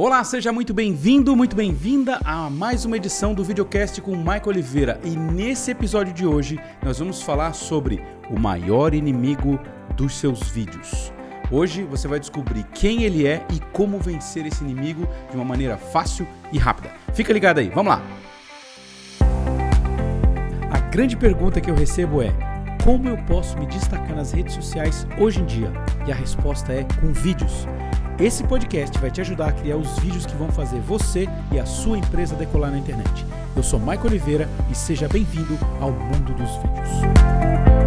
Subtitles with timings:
[0.00, 5.00] Olá, seja muito bem-vindo, muito bem-vinda a mais uma edição do videocast com Michael Oliveira.
[5.02, 8.00] E nesse episódio de hoje nós vamos falar sobre
[8.30, 9.58] o maior inimigo
[9.96, 11.12] dos seus vídeos.
[11.50, 15.76] Hoje você vai descobrir quem ele é e como vencer esse inimigo de uma maneira
[15.76, 16.92] fácil e rápida.
[17.12, 18.00] Fica ligado aí, vamos lá!
[20.70, 22.32] A grande pergunta que eu recebo é:
[22.84, 25.72] como eu posso me destacar nas redes sociais hoje em dia?
[26.06, 27.66] E a resposta é com vídeos.
[28.20, 31.64] Esse podcast vai te ajudar a criar os vídeos que vão fazer você e a
[31.64, 33.24] sua empresa decolar na internet.
[33.54, 37.77] Eu sou Michael Oliveira e seja bem-vindo ao mundo dos vídeos.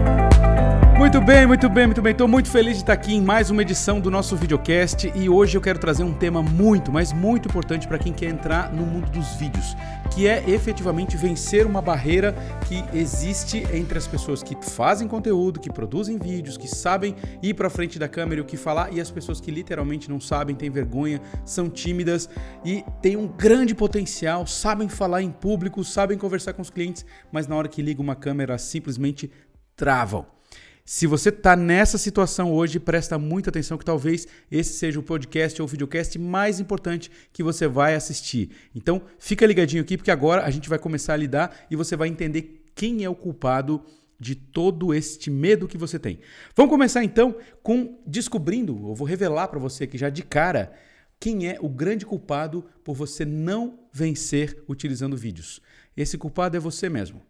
[1.02, 2.12] Muito bem, muito bem, muito bem.
[2.12, 5.58] Estou muito feliz de estar aqui em mais uma edição do nosso videocast e hoje
[5.58, 9.10] eu quero trazer um tema muito, mas muito importante para quem quer entrar no mundo
[9.10, 9.76] dos vídeos,
[10.14, 12.36] que é efetivamente vencer uma barreira
[12.68, 17.68] que existe entre as pessoas que fazem conteúdo, que produzem vídeos, que sabem ir para
[17.68, 20.70] frente da câmera e o que falar e as pessoas que literalmente não sabem, têm
[20.70, 22.30] vergonha, são tímidas
[22.64, 27.48] e têm um grande potencial, sabem falar em público, sabem conversar com os clientes, mas
[27.48, 29.32] na hora que liga uma câmera simplesmente
[29.76, 30.28] travam.
[30.84, 35.62] Se você está nessa situação hoje, presta muita atenção que talvez esse seja o podcast
[35.62, 38.50] ou o videocast mais importante que você vai assistir.
[38.74, 42.08] Então, fica ligadinho aqui porque agora a gente vai começar a lidar e você vai
[42.08, 43.84] entender quem é o culpado
[44.20, 46.20] de todo este medo que você tem.
[46.56, 50.72] Vamos começar então com descobrindo, eu vou revelar para você aqui já de cara,
[51.20, 55.62] quem é o grande culpado por você não vencer utilizando vídeos.
[55.96, 57.22] Esse culpado é você mesmo.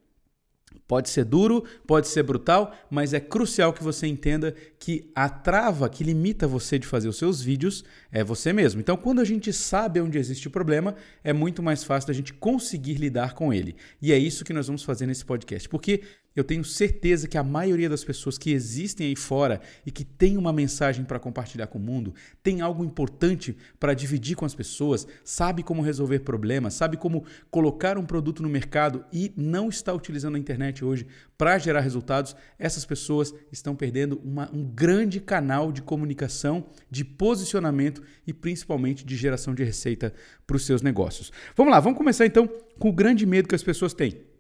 [0.92, 5.88] Pode ser duro, pode ser brutal, mas é crucial que você entenda que a trava
[5.88, 8.82] que limita você de fazer os seus vídeos é você mesmo.
[8.82, 12.34] Então, quando a gente sabe onde existe o problema, é muito mais fácil da gente
[12.34, 13.78] conseguir lidar com ele.
[14.02, 16.02] E é isso que nós vamos fazer nesse podcast, porque
[16.36, 20.38] eu tenho certeza que a maioria das pessoas que existem aí fora e que tem
[20.38, 25.06] uma mensagem para compartilhar com o mundo, tem algo importante para dividir com as pessoas,
[25.26, 30.36] sabe como resolver problemas, sabe como colocar um produto no mercado e não está utilizando
[30.36, 31.06] a internet hoje
[31.38, 38.02] para gerar resultados, essas pessoas estão perdendo uma, um grande canal de comunicação, de posicionamento
[38.26, 40.14] e principalmente de geração de receita
[40.48, 41.32] para os seus negócios.
[41.56, 42.48] Vamos lá, vamos começar então
[42.80, 44.31] com o grande medo que as pessoas têm.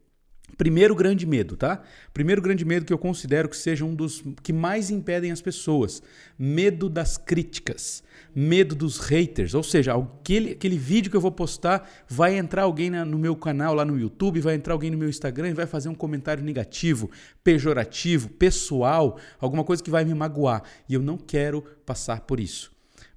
[0.57, 1.81] Primeiro grande medo, tá?
[2.13, 6.01] Primeiro grande medo que eu considero que seja um dos que mais impedem as pessoas.
[6.37, 8.03] Medo das críticas,
[8.35, 9.53] medo dos haters.
[9.53, 13.35] Ou seja, aquele, aquele vídeo que eu vou postar, vai entrar alguém na, no meu
[13.35, 16.43] canal lá no YouTube, vai entrar alguém no meu Instagram e vai fazer um comentário
[16.43, 17.09] negativo,
[17.43, 20.63] pejorativo, pessoal, alguma coisa que vai me magoar.
[20.87, 22.71] E eu não quero passar por isso.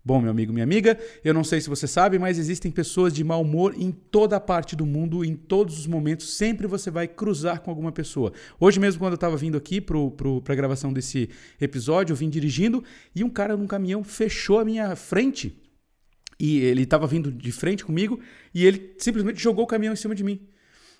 [0.06, 3.24] Bom, meu amigo, minha amiga, eu não sei se você sabe, mas existem pessoas de
[3.24, 6.34] mau humor em toda a parte do mundo, em todos os momentos.
[6.36, 8.30] Sempre você vai cruzar com alguma pessoa.
[8.60, 12.84] Hoje mesmo, quando eu estava vindo aqui para a gravação desse episódio, eu vim dirigindo
[13.16, 15.58] e um cara num caminhão fechou a minha frente.
[16.38, 18.20] E ele estava vindo de frente comigo
[18.52, 20.38] e ele simplesmente jogou o caminhão em cima de mim.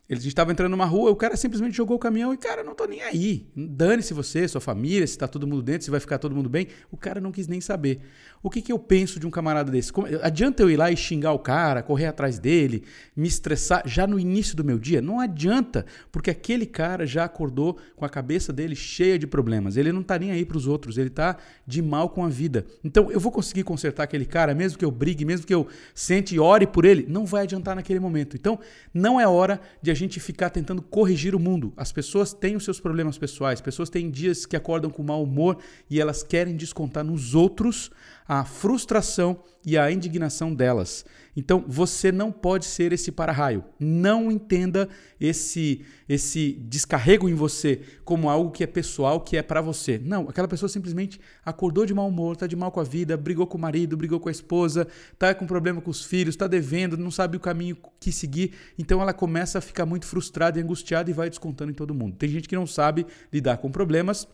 [0.07, 2.85] Eles estavam entrando numa rua, o cara simplesmente jogou o caminhão e, cara, não tô
[2.85, 3.47] nem aí.
[3.57, 6.67] Dane-se você, sua família, se tá todo mundo dentro, se vai ficar todo mundo bem.
[6.91, 8.01] O cara não quis nem saber.
[8.43, 9.91] O que, que eu penso de um camarada desse?
[9.91, 12.85] Como, adianta eu ir lá e xingar o cara, correr atrás dele,
[13.17, 15.01] me estressar já no início do meu dia?
[15.01, 19.79] Não adianta, porque aquele cara já acordou com a cabeça dele cheia de problemas.
[19.79, 22.67] Ele não tá nem aí para os outros, ele tá de mal com a vida.
[22.85, 26.35] Então, eu vou conseguir consertar aquele cara, mesmo que eu brigue, mesmo que eu sente
[26.35, 28.37] e ore por ele, não vai adiantar naquele momento.
[28.37, 28.59] Então,
[28.93, 31.73] não é hora de a gente ficar tentando corrigir o mundo.
[31.77, 35.59] As pessoas têm os seus problemas pessoais, pessoas têm dias que acordam com mau humor
[35.89, 37.91] e elas querem descontar nos outros
[38.27, 41.05] a frustração e a indignação delas.
[41.37, 43.65] Então, você não pode ser esse para-raio.
[43.79, 44.89] Não entenda
[45.21, 49.99] esse esse descarrego em você como algo que é pessoal, que é para você.
[49.99, 53.47] Não, aquela pessoa simplesmente acordou de mau humor, tá de mal com a vida, brigou
[53.47, 54.87] com o marido, brigou com a esposa,
[55.19, 58.53] tá com problema com os filhos, tá devendo, não sabe o caminho que seguir.
[58.79, 62.17] Então ela começa a ficar muito frustrada e angustiada e vai descontando em todo mundo.
[62.17, 64.29] Tem gente que não sabe lidar com problemas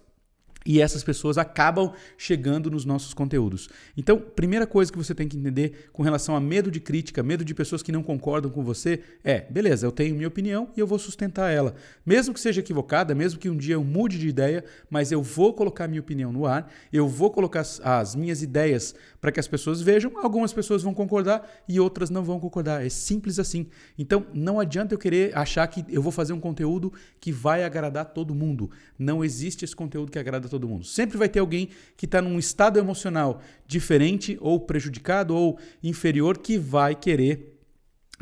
[0.64, 3.68] e essas pessoas acabam chegando nos nossos conteúdos.
[3.96, 7.44] Então, primeira coisa que você tem que entender com relação a medo de crítica, medo
[7.44, 10.86] de pessoas que não concordam com você, é: beleza, eu tenho minha opinião e eu
[10.86, 11.74] vou sustentar ela.
[12.04, 15.54] Mesmo que seja equivocada, mesmo que um dia eu mude de ideia, mas eu vou
[15.54, 19.80] colocar minha opinião no ar, eu vou colocar as minhas ideias para que as pessoas
[19.80, 20.12] vejam.
[20.22, 22.84] Algumas pessoas vão concordar e outras não vão concordar.
[22.84, 23.66] É simples assim.
[23.98, 28.06] Então, não adianta eu querer achar que eu vou fazer um conteúdo que vai agradar
[28.06, 28.70] todo mundo.
[28.98, 30.84] Não existe esse conteúdo que agrada todo mundo.
[30.84, 36.58] Sempre vai ter alguém que está num estado emocional diferente ou prejudicado ou inferior que
[36.58, 37.56] vai querer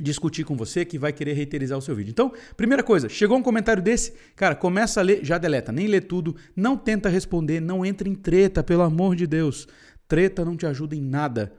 [0.00, 2.12] discutir com você, que vai querer reiterizar o seu vídeo.
[2.12, 6.00] Então, primeira coisa, chegou um comentário desse, cara, começa a ler, já deleta, nem lê
[6.00, 9.66] tudo, não tenta responder, não entra em treta, pelo amor de Deus.
[10.06, 11.52] Treta não te ajuda em nada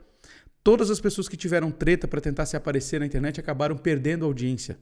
[0.62, 4.78] todas as pessoas que tiveram treta para tentar se aparecer na internet acabaram perdendo audiência.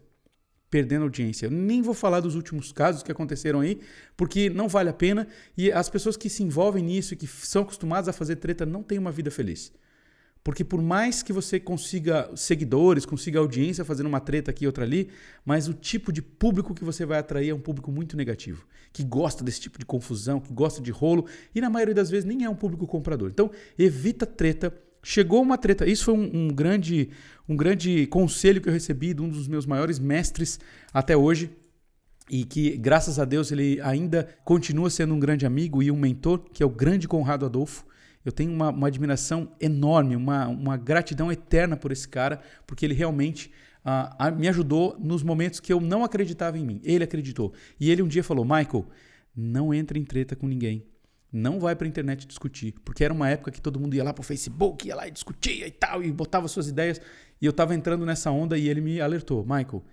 [0.71, 1.47] Perdendo audiência.
[1.47, 3.81] Eu nem vou falar dos últimos casos que aconteceram aí,
[4.17, 5.27] porque não vale a pena.
[5.57, 8.83] E as pessoas que se envolvem nisso e que são acostumadas a fazer treta não
[8.83, 9.73] têm uma vida feliz.
[10.49, 14.85] Porque por mais que você consiga seguidores, consiga audiência fazendo uma treta aqui e outra
[14.85, 15.11] ali,
[15.45, 19.05] mas o tipo de público que você vai atrair é um público muito negativo, que
[19.05, 22.45] gosta desse tipo de confusão, que gosta de rolo e na maioria das vezes nem
[22.45, 23.31] é um público comprador.
[23.31, 24.73] Então, evita treta.
[25.03, 25.87] Chegou uma treta.
[25.87, 27.11] Isso foi um, um grande,
[27.49, 30.59] um grande conselho que eu recebi de um dos meus maiores mestres
[30.93, 31.51] até hoje,
[32.31, 36.41] e que, graças a Deus, ele ainda continua sendo um grande amigo e um mentor,
[36.53, 37.87] que é o grande Conrado Adolfo.
[38.25, 42.93] Eu tenho uma, uma admiração enorme, uma, uma gratidão eterna por esse cara, porque ele
[42.93, 43.51] realmente
[43.85, 46.81] uh, me ajudou nos momentos que eu não acreditava em mim.
[46.85, 47.55] Ele acreditou.
[47.81, 48.87] E ele um dia falou: Michael,
[49.35, 50.85] não entre em treta com ninguém.
[51.33, 54.15] Não vai para a internet discutir, porque era uma época que todo mundo ia lá
[54.15, 57.01] para o Facebook, ia lá e discutia e tal, e botava suas ideias.
[57.41, 59.85] E eu estava entrando nessa onda e ele me alertou: Michael,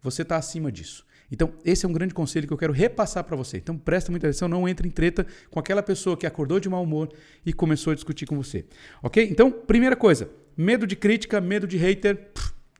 [0.00, 1.04] você está acima disso.
[1.32, 3.56] Então, esse é um grande conselho que eu quero repassar para você.
[3.56, 6.82] Então, presta muita atenção, não entre em treta com aquela pessoa que acordou de mau
[6.82, 7.12] humor
[7.44, 8.64] e começou a discutir com você.
[9.02, 9.26] Ok?
[9.28, 12.30] Então, primeira coisa, medo de crítica, medo de hater,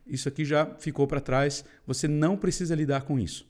[0.07, 1.65] isso aqui já ficou para trás.
[1.87, 3.47] Você não precisa lidar com isso.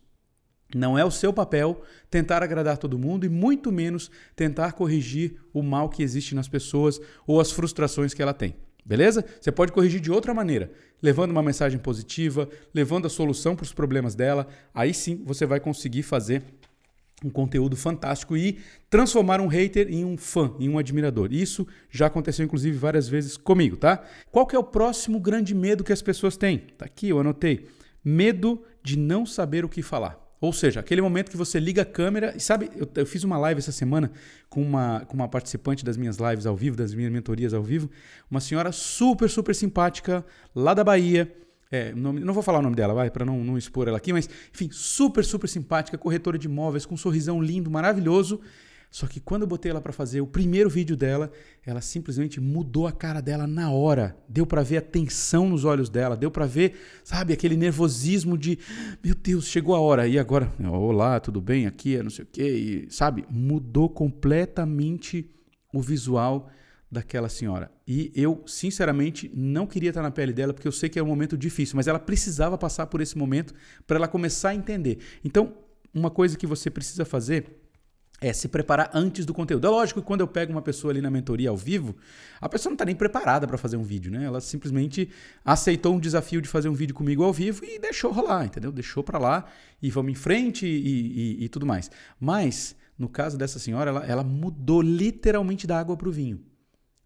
[0.74, 5.62] Não é o seu papel tentar agradar todo mundo e muito menos tentar corrigir o
[5.62, 8.56] mal que existe nas pessoas ou as frustrações que ela tem.
[8.84, 9.24] Beleza?
[9.40, 10.70] Você pode corrigir de outra maneira,
[11.02, 14.46] levando uma mensagem positiva, levando a solução para os problemas dela.
[14.74, 16.42] Aí sim você vai conseguir fazer
[17.24, 18.58] um conteúdo fantástico e
[18.90, 21.32] transformar um hater em um fã, em um admirador.
[21.32, 24.04] Isso já aconteceu inclusive várias vezes comigo, tá?
[24.30, 26.58] Qual que é o próximo grande medo que as pessoas têm?
[26.76, 27.66] Tá aqui, eu anotei.
[28.04, 30.23] Medo de não saber o que falar.
[30.44, 32.34] Ou seja, aquele momento que você liga a câmera.
[32.36, 34.12] E sabe, eu, eu, fiz uma live essa semana
[34.50, 37.90] com uma, com uma participante das minhas lives ao vivo, das minhas mentorias ao vivo.
[38.30, 40.22] Uma senhora super, super simpática,
[40.54, 41.34] lá da Bahia.
[41.70, 44.12] É, nome, não vou falar o nome dela, vai, para não, não expor ela aqui,
[44.12, 48.38] mas enfim, super, super simpática, corretora de imóveis, com um sorrisão lindo, maravilhoso.
[48.90, 51.30] Só que quando eu botei ela para fazer o primeiro vídeo dela,
[51.66, 54.16] ela simplesmente mudou a cara dela na hora.
[54.28, 58.58] Deu para ver a tensão nos olhos dela, deu para ver, sabe, aquele nervosismo de,
[59.02, 60.06] meu Deus, chegou a hora.
[60.06, 61.66] E agora, olá, tudo bem?
[61.66, 65.28] Aqui é não sei o quê, e, sabe, mudou completamente
[65.72, 66.50] o visual
[66.90, 67.70] daquela senhora.
[67.86, 71.06] E eu, sinceramente, não queria estar na pele dela, porque eu sei que é um
[71.06, 73.52] momento difícil, mas ela precisava passar por esse momento
[73.86, 74.98] para ela começar a entender.
[75.24, 75.52] Então,
[75.92, 77.63] uma coisa que você precisa fazer
[78.24, 79.66] é se preparar antes do conteúdo.
[79.66, 81.94] É lógico que quando eu pego uma pessoa ali na mentoria ao vivo,
[82.40, 84.24] a pessoa não está nem preparada para fazer um vídeo, né?
[84.24, 85.10] Ela simplesmente
[85.44, 88.72] aceitou um desafio de fazer um vídeo comigo ao vivo e deixou rolar, entendeu?
[88.72, 89.44] Deixou para lá
[89.82, 91.90] e vamos em frente e, e, e, tudo mais.
[92.18, 96.40] Mas, no caso dessa senhora, ela, ela mudou literalmente da água para o vinho.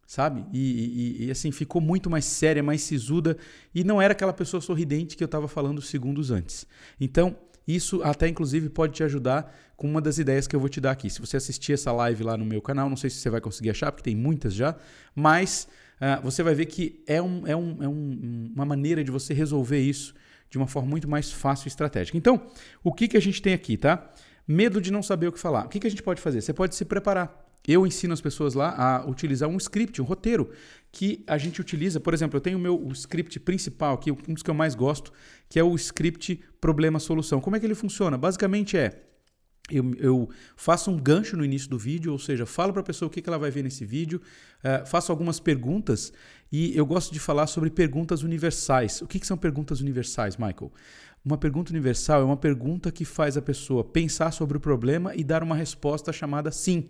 [0.07, 0.47] Sabe?
[0.53, 3.37] E, e, assim, ficou muito mais séria, mais sisuda
[3.75, 6.65] e não era aquela pessoa sorridente que eu estava falando segundos antes.
[6.99, 7.37] Então,
[7.69, 10.91] isso até inclusive pode te ajudar com uma das ideias que eu vou te dar
[10.93, 11.11] aqui.
[11.11, 13.71] Se você assistir essa live lá no meu canal, não sei se você vai conseguir
[13.71, 14.75] achar, porque tem muitas já,
[15.15, 15.69] mas
[16.01, 19.35] uh, você vai ver que é, um, é, um, é um, uma maneira de você
[19.35, 20.15] resolver isso
[20.51, 22.17] de uma forma muito mais fácil e estratégica.
[22.17, 22.51] Então,
[22.83, 24.11] o que, que a gente tem aqui, tá?
[24.47, 25.67] Medo de não saber o que falar.
[25.67, 26.41] O que, que a gente pode fazer?
[26.41, 27.48] Você pode se preparar.
[27.67, 30.51] Eu ensino as pessoas lá a utilizar um script, um roteiro,
[30.91, 32.01] que a gente utiliza.
[32.01, 34.75] Por exemplo, eu tenho o meu o script principal aqui, um dos que eu mais
[34.75, 35.13] gosto,
[35.49, 37.41] que é o script problema-solução.
[37.41, 38.17] Como é que ele funciona?
[38.17, 39.05] Basicamente é.
[39.71, 43.07] Eu, eu, faço um gancho no início do vídeo, ou seja, falo para a pessoa
[43.07, 44.19] o que, que ela vai ver nesse vídeo,
[44.65, 46.11] uh, faço algumas perguntas
[46.51, 49.03] e eu gosto de falar sobre perguntas universais.
[49.03, 50.73] O que, que são perguntas universais, Michael?
[51.23, 55.23] Uma pergunta universal é uma pergunta que faz a pessoa pensar sobre o problema e
[55.23, 56.89] dar uma resposta chamada sim.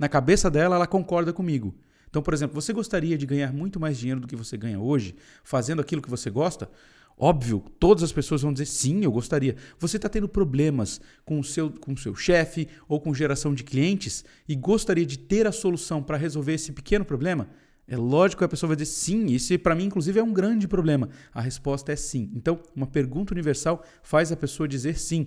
[0.00, 1.74] Na cabeça dela, ela concorda comigo.
[2.08, 5.14] Então, por exemplo, você gostaria de ganhar muito mais dinheiro do que você ganha hoje,
[5.44, 6.70] fazendo aquilo que você gosta?
[7.18, 9.56] Óbvio, todas as pessoas vão dizer sim, eu gostaria.
[9.78, 13.62] Você está tendo problemas com o seu, com o seu chefe ou com geração de
[13.62, 17.46] clientes e gostaria de ter a solução para resolver esse pequeno problema?
[17.86, 20.66] É lógico que a pessoa vai dizer sim, isso para mim, inclusive, é um grande
[20.66, 21.10] problema.
[21.30, 22.30] A resposta é sim.
[22.34, 25.26] Então, uma pergunta universal faz a pessoa dizer sim.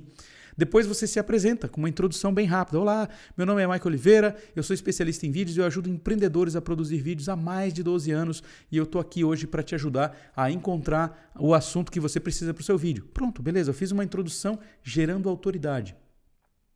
[0.58, 2.80] Depois você se apresenta com uma introdução bem rápida.
[2.80, 6.56] Olá, meu nome é Michael Oliveira, eu sou especialista em vídeos e eu ajudo empreendedores
[6.56, 9.74] a produzir vídeos há mais de 12 anos e eu estou aqui hoje para te
[9.76, 13.10] ajudar a encontrar o assunto que você precisa para o seu vídeo.
[13.14, 15.96] Pronto, beleza, eu fiz uma introdução gerando autoridade.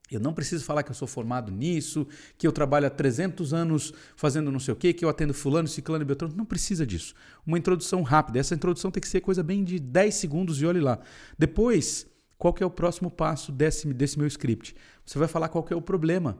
[0.10, 2.08] Eu não preciso falar que eu sou formado nisso,
[2.38, 5.68] que eu trabalho há 300 anos fazendo não sei o quê, que eu atendo fulano,
[5.68, 6.34] ciclano e beltrano.
[6.36, 7.14] Não precisa disso.
[7.46, 8.40] Uma introdução rápida.
[8.40, 10.98] Essa introdução tem que ser coisa bem de 10 segundos e olhe lá.
[11.38, 12.08] Depois,
[12.38, 14.76] qual que é o próximo passo desse, desse meu script?
[15.06, 16.38] Você vai falar qual que é o problema.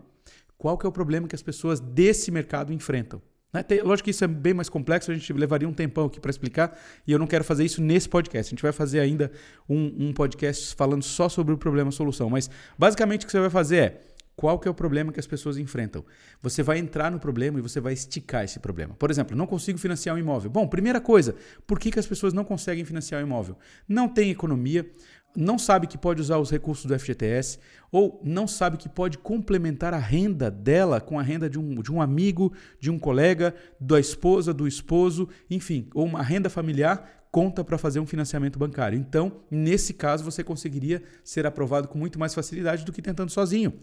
[0.58, 3.22] Qual que é o problema que as pessoas desse mercado enfrentam.
[3.54, 3.64] Né?
[3.64, 6.30] Tem, lógico que isso é bem mais complexo, a gente levaria um tempão aqui para
[6.30, 8.50] explicar e eu não quero fazer isso nesse podcast.
[8.50, 9.32] A gente vai fazer ainda
[9.68, 12.30] um, um podcast falando só sobre o problema-solução.
[12.30, 14.02] Mas basicamente o que você vai fazer é
[14.38, 16.06] qual que é o problema que as pessoas enfrentam?
[16.44, 18.94] Você vai entrar no problema e você vai esticar esse problema.
[18.94, 20.52] Por exemplo, não consigo financiar um imóvel.
[20.52, 21.36] Bom, primeira coisa,
[21.66, 23.58] por que, que as pessoas não conseguem financiar um imóvel?
[23.90, 24.88] Não tem economia,
[25.36, 27.60] não sabe que pode usar os recursos do FGTS
[27.92, 31.92] ou não sabe que pode complementar a renda dela com a renda de um, de
[31.92, 37.64] um amigo, de um colega, da esposa, do esposo, enfim, ou uma renda familiar conta
[37.64, 38.98] para fazer um financiamento bancário.
[38.98, 43.74] Então, nesse caso, você conseguiria ser aprovado com muito mais facilidade do que tentando sozinho.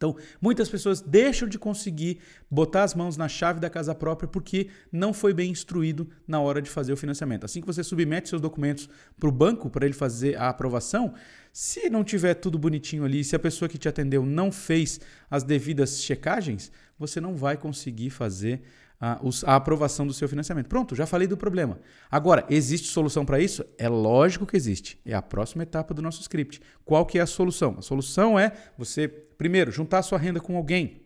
[0.00, 4.68] Então, muitas pessoas deixam de conseguir botar as mãos na chave da casa própria porque
[4.90, 7.44] não foi bem instruído na hora de fazer o financiamento.
[7.44, 8.88] Assim que você submete seus documentos
[9.18, 11.12] para o banco para ele fazer a aprovação,
[11.52, 15.42] se não tiver tudo bonitinho ali, se a pessoa que te atendeu não fez as
[15.42, 18.62] devidas checagens, você não vai conseguir fazer
[19.00, 20.68] a, a, aprovação do seu financiamento.
[20.68, 21.80] Pronto, já falei do problema.
[22.10, 23.64] Agora, existe solução para isso?
[23.78, 25.00] É lógico que existe.
[25.06, 26.60] É a próxima etapa do nosso script.
[26.84, 27.76] Qual que é a solução?
[27.78, 31.00] A solução é você, primeiro, juntar sua renda com alguém.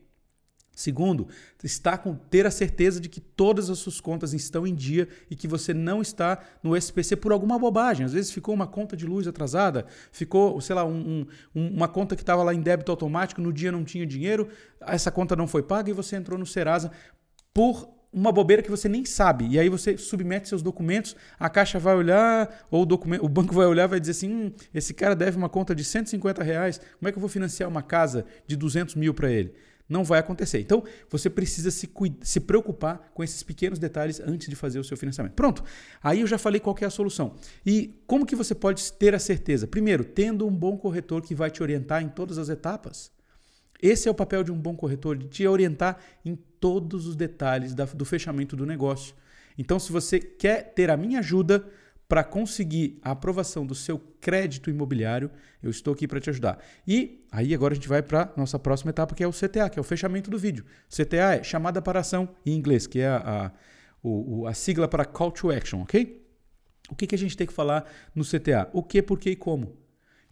[0.75, 1.29] Segundo,
[1.63, 5.37] está com ter a certeza de que todas as suas contas estão em dia e
[5.37, 8.05] que você não está no SPC por alguma bobagem.
[8.05, 11.25] Às vezes ficou uma conta de luz atrasada, ficou, sei lá, um,
[11.55, 14.49] um, uma conta que estava lá em débito automático, no dia não tinha dinheiro,
[14.81, 16.91] essa conta não foi paga e você entrou no Serasa
[17.55, 19.47] por uma bobeira que você nem sabe.
[19.49, 23.53] E aí você submete seus documentos, a caixa vai olhar, ou o, documento, o banco
[23.55, 27.09] vai olhar vai dizer assim: hum, esse cara deve uma conta de 150 reais, como
[27.09, 29.55] é que eu vou financiar uma casa de 200 mil para ele?
[29.87, 30.61] Não vai acontecer.
[30.61, 31.91] Então, você precisa se,
[32.23, 35.35] se preocupar com esses pequenos detalhes antes de fazer o seu financiamento.
[35.35, 35.63] Pronto.
[36.03, 37.35] Aí eu já falei qual é a solução.
[37.67, 39.67] E como que você pode ter a certeza?
[39.67, 43.13] Primeiro, tendo um bom corretor que vai te orientar em todas as etapas.
[43.85, 47.75] Esse é o papel de um bom corretor, de te orientar em todos os detalhes
[47.75, 49.15] da, do fechamento do negócio.
[49.59, 51.63] Então, se você quer ter a minha ajuda
[52.09, 55.31] para conseguir a aprovação do seu crédito imobiliário,
[55.63, 56.65] eu estou aqui para te ajudar.
[56.89, 59.79] E aí agora a gente vai para nossa próxima etapa, que é o CTA, que
[59.79, 60.65] é o fechamento do vídeo.
[60.89, 63.53] CTA é chamada para ação em inglês, que é a,
[64.03, 66.27] a, a sigla para Call to Action, ok?
[66.89, 68.71] O que, que a gente tem que falar no CTA?
[68.73, 69.84] O que, por que e como?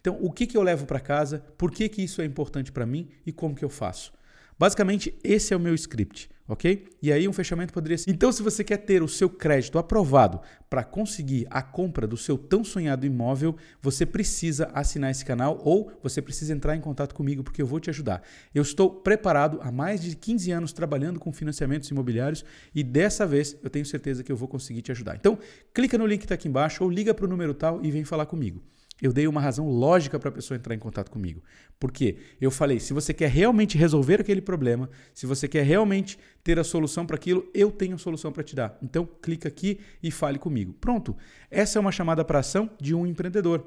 [0.03, 2.85] Então, o que, que eu levo para casa, por que, que isso é importante para
[2.85, 4.11] mim e como que eu faço.
[4.59, 6.89] Basicamente, esse é o meu script, ok?
[7.01, 8.11] E aí um fechamento poderia ser.
[8.11, 12.37] Então, se você quer ter o seu crédito aprovado para conseguir a compra do seu
[12.37, 17.41] tão sonhado imóvel, você precisa assinar esse canal ou você precisa entrar em contato comigo
[17.41, 18.21] porque eu vou te ajudar.
[18.53, 22.43] Eu estou preparado há mais de 15 anos trabalhando com financiamentos imobiliários
[22.75, 25.15] e dessa vez eu tenho certeza que eu vou conseguir te ajudar.
[25.15, 25.39] Então,
[25.73, 28.03] clica no link que está aqui embaixo ou liga para o número tal e vem
[28.03, 28.61] falar comigo
[29.01, 31.43] eu dei uma razão lógica para a pessoa entrar em contato comigo.
[31.79, 36.59] Porque eu falei, se você quer realmente resolver aquele problema, se você quer realmente ter
[36.59, 38.77] a solução para aquilo, eu tenho a solução para te dar.
[38.81, 40.73] Então, clica aqui e fale comigo.
[40.73, 41.15] Pronto.
[41.49, 43.65] Essa é uma chamada para ação de um empreendedor.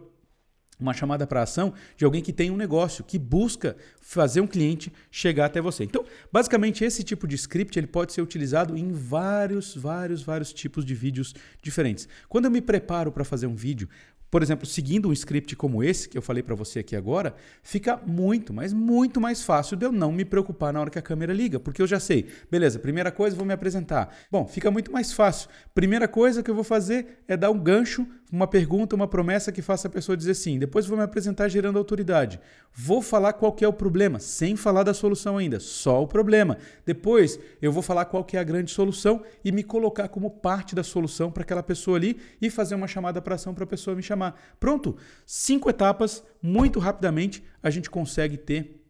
[0.78, 4.92] Uma chamada para ação de alguém que tem um negócio, que busca fazer um cliente
[5.10, 5.84] chegar até você.
[5.84, 10.84] Então, basicamente, esse tipo de script ele pode ser utilizado em vários, vários, vários tipos
[10.84, 12.06] de vídeos diferentes.
[12.28, 13.88] Quando eu me preparo para fazer um vídeo,
[14.30, 18.00] por exemplo, seguindo um script como esse que eu falei para você aqui agora, fica
[18.06, 21.32] muito, mas muito mais fácil de eu não me preocupar na hora que a câmera
[21.32, 24.14] liga, porque eu já sei, beleza, primeira coisa, vou me apresentar.
[24.30, 25.48] Bom, fica muito mais fácil.
[25.74, 29.62] Primeira coisa que eu vou fazer é dar um gancho, uma pergunta, uma promessa que
[29.62, 30.58] faça a pessoa dizer sim.
[30.58, 32.40] Depois vou me apresentar gerando autoridade.
[32.74, 36.58] Vou falar qual que é o problema, sem falar da solução ainda, só o problema.
[36.84, 40.74] Depois eu vou falar qual que é a grande solução e me colocar como parte
[40.74, 43.96] da solução para aquela pessoa ali e fazer uma chamada para ação para a pessoa
[43.96, 44.40] me chamar chamar.
[44.58, 48.85] Pronto, cinco etapas, muito rapidamente a gente consegue ter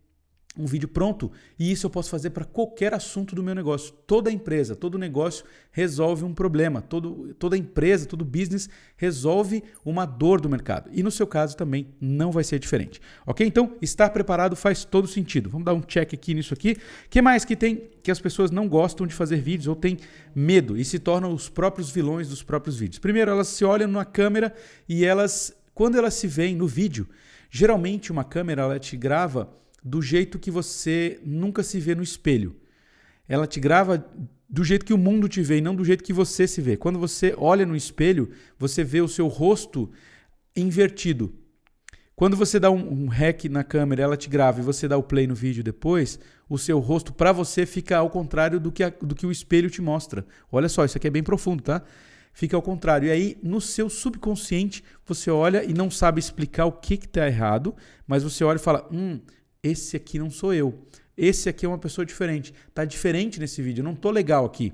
[0.58, 1.30] um vídeo pronto.
[1.58, 3.92] E isso eu posso fazer para qualquer assunto do meu negócio.
[4.06, 6.80] Toda empresa, todo negócio resolve um problema.
[6.80, 10.90] Todo, toda empresa, todo business resolve uma dor do mercado.
[10.92, 13.00] E no seu caso também não vai ser diferente.
[13.26, 13.46] Ok?
[13.46, 15.50] Então, estar preparado faz todo sentido.
[15.50, 16.76] Vamos dar um check aqui nisso aqui.
[17.10, 19.98] Que mais que tem que as pessoas não gostam de fazer vídeos ou têm
[20.34, 23.00] medo e se tornam os próprios vilões dos próprios vídeos?
[23.00, 24.54] Primeiro, elas se olham na câmera
[24.88, 27.08] e elas, quando elas se veem no vídeo,
[27.50, 29.50] geralmente uma câmera ela te grava
[29.86, 32.56] do jeito que você nunca se vê no espelho.
[33.28, 34.04] Ela te grava
[34.48, 36.76] do jeito que o mundo te vê e não do jeito que você se vê.
[36.76, 38.28] Quando você olha no espelho,
[38.58, 39.88] você vê o seu rosto
[40.56, 41.32] invertido.
[42.16, 45.04] Quando você dá um, um rec na câmera, ela te grava e você dá o
[45.04, 48.88] play no vídeo depois, o seu rosto para você fica ao contrário do que, a,
[48.88, 50.26] do que o espelho te mostra.
[50.50, 51.82] Olha só, isso aqui é bem profundo, tá?
[52.32, 53.06] Fica ao contrário.
[53.06, 57.74] E aí, no seu subconsciente, você olha e não sabe explicar o que está errado,
[58.06, 59.20] mas você olha e fala: hum,
[59.66, 60.86] esse aqui não sou eu.
[61.16, 62.52] Esse aqui é uma pessoa diferente.
[62.74, 64.72] Tá diferente nesse vídeo, não tô legal aqui.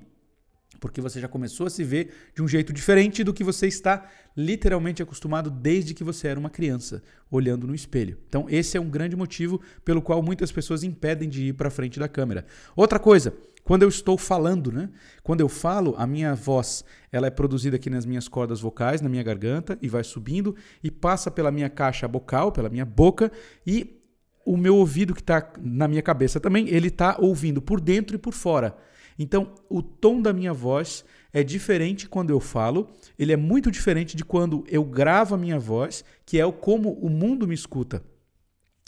[0.82, 4.10] porque você já começou a se ver de um jeito diferente do que você está
[4.36, 8.18] literalmente acostumado desde que você era uma criança, olhando no espelho.
[8.28, 12.00] Então, esse é um grande motivo pelo qual muitas pessoas impedem de ir para frente
[12.00, 12.44] da câmera.
[12.74, 13.32] Outra coisa,
[13.62, 14.90] quando eu estou falando, né?
[15.22, 19.08] Quando eu falo, a minha voz, ela é produzida aqui nas minhas cordas vocais, na
[19.08, 23.30] minha garganta e vai subindo e passa pela minha caixa bucal, pela minha boca
[23.64, 24.01] e
[24.44, 28.18] o meu ouvido que está na minha cabeça também, ele está ouvindo por dentro e
[28.18, 28.76] por fora.
[29.18, 34.16] Então, o tom da minha voz é diferente quando eu falo, ele é muito diferente
[34.16, 38.02] de quando eu gravo a minha voz, que é como o mundo me escuta.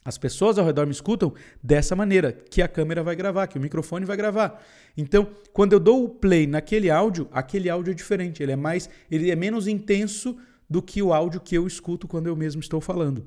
[0.04, 1.32] As pessoas ao redor me escutam
[1.62, 4.62] dessa maneira, que a câmera vai gravar, que o microfone vai gravar.
[4.94, 8.90] Então, quando eu dou o play naquele áudio, aquele áudio é diferente, ele é mais,
[9.10, 10.36] ele é menos intenso
[10.68, 13.26] do que o áudio que eu escuto quando eu mesmo estou falando.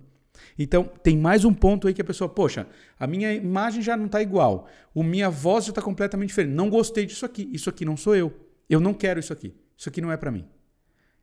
[0.58, 2.68] Então, tem mais um ponto aí que a pessoa, poxa,
[3.00, 6.54] a minha imagem já não está igual, a minha voz já está completamente diferente.
[6.54, 8.34] Não gostei disso aqui, isso aqui não sou eu.
[8.70, 9.54] Eu não quero isso aqui.
[9.78, 10.46] Isso aqui não é para mim.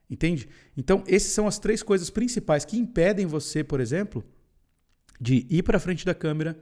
[0.08, 0.48] Entende?
[0.76, 4.24] Então, essas são as três coisas principais que impedem você, por exemplo,
[5.20, 6.58] de ir para frente da câmera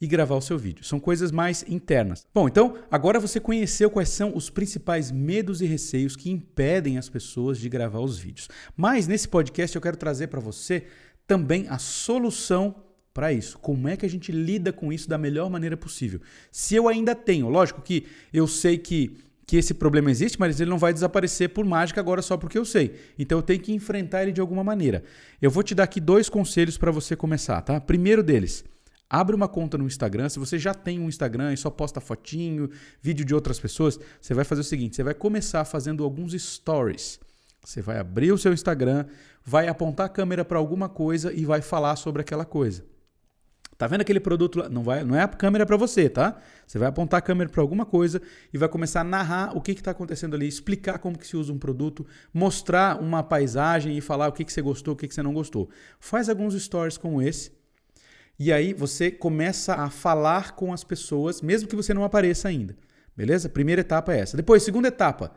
[0.00, 0.84] e gravar o seu vídeo.
[0.84, 2.26] São coisas mais internas.
[2.32, 7.08] Bom, então agora você conheceu quais são os principais medos e receios que impedem as
[7.08, 8.48] pessoas de gravar os vídeos.
[8.76, 10.84] Mas nesse podcast eu quero trazer para você
[11.26, 12.74] também a solução
[13.12, 13.58] para isso.
[13.58, 16.20] Como é que a gente lida com isso da melhor maneira possível?
[16.50, 20.70] Se eu ainda tenho, lógico que eu sei que, que esse problema existe, mas ele
[20.70, 22.94] não vai desaparecer por mágica agora só porque eu sei.
[23.18, 25.02] Então eu tenho que enfrentar ele de alguma maneira.
[25.42, 27.80] Eu vou te dar aqui dois conselhos para você começar, tá?
[27.80, 28.64] Primeiro deles,
[29.12, 30.28] Abre uma conta no Instagram.
[30.28, 32.70] Se você já tem um Instagram e só posta fotinho,
[33.02, 37.18] vídeo de outras pessoas, você vai fazer o seguinte: você vai começar fazendo alguns stories.
[37.64, 39.06] Você vai abrir o seu Instagram,
[39.44, 42.84] vai apontar a câmera para alguma coisa e vai falar sobre aquela coisa.
[43.76, 44.68] Tá vendo aquele produto lá?
[44.68, 46.38] Não, vai, não é a câmera para você, tá?
[46.66, 49.72] Você vai apontar a câmera para alguma coisa e vai começar a narrar o que
[49.72, 54.28] está acontecendo ali, explicar como que se usa um produto, mostrar uma paisagem e falar
[54.28, 55.68] o que, que você gostou, o que, que você não gostou.
[55.98, 57.59] Faz alguns stories como esse
[58.42, 62.74] e aí você começa a falar com as pessoas, mesmo que você não apareça ainda.
[63.14, 63.50] Beleza?
[63.50, 64.34] Primeira etapa é essa.
[64.34, 65.30] Depois, segunda etapa.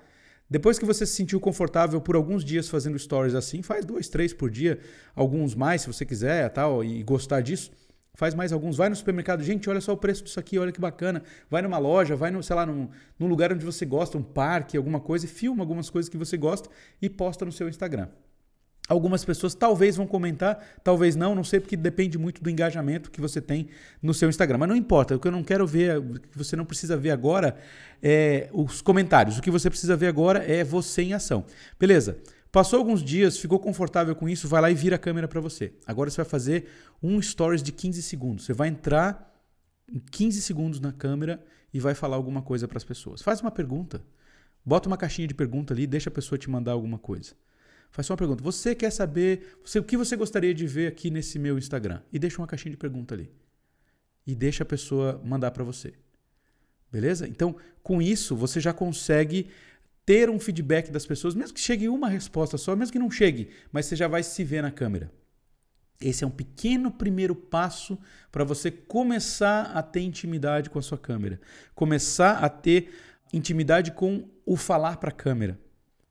[0.50, 4.34] Depois que você se sentiu confortável por alguns dias fazendo stories assim, faz dois, três
[4.34, 4.80] por dia,
[5.14, 7.72] alguns mais se você quiser tal, e gostar disso.
[8.14, 10.80] Faz mais alguns, vai no supermercado, gente, olha só o preço disso aqui, olha que
[10.80, 11.24] bacana.
[11.50, 12.88] Vai numa loja, vai no, sei lá, num,
[13.20, 16.38] num lugar onde você gosta, um parque, alguma coisa, e filma algumas coisas que você
[16.38, 16.70] gosta
[17.02, 18.08] e posta no seu Instagram.
[18.88, 23.22] Algumas pessoas talvez vão comentar, talvez não, não sei, porque depende muito do engajamento que
[23.22, 23.70] você tem
[24.02, 24.58] no seu Instagram.
[24.58, 27.12] Mas não importa, o que eu não quero ver, o que você não precisa ver
[27.12, 27.56] agora
[28.02, 29.38] é os comentários.
[29.38, 31.46] O que você precisa ver agora é você em ação.
[31.80, 32.18] Beleza?
[32.52, 35.74] Passou alguns dias, ficou confortável com isso, vai lá e vira a câmera para você.
[35.88, 36.68] Agora você vai fazer
[37.02, 38.46] um stories de 15 segundos.
[38.46, 39.34] Você vai entrar
[39.92, 41.44] em 15 segundos na câmera
[41.74, 43.22] e vai falar alguma coisa para as pessoas.
[43.22, 44.04] Faz uma pergunta.
[44.64, 47.34] Bota uma caixinha de pergunta ali, deixa a pessoa te mandar alguma coisa.
[47.94, 48.44] Faz só uma pergunta.
[48.44, 52.02] Você quer saber você, o que você gostaria de ver aqui nesse meu Instagram?
[52.12, 53.32] E deixa uma caixinha de pergunta ali.
[54.26, 55.94] E deixa a pessoa mandar para você.
[56.92, 57.28] Beleza?
[57.28, 59.48] Então, com isso, você já consegue
[60.04, 63.52] ter um feedback das pessoas, mesmo que chegue uma resposta só, mesmo que não chegue,
[63.72, 65.12] mas você já vai se ver na câmera.
[66.02, 67.98] Esse é um pequeno primeiro passo
[68.32, 71.40] para você começar a ter intimidade com a sua câmera,
[71.76, 72.92] começar a ter
[73.32, 75.60] intimidade com o falar para a câmera.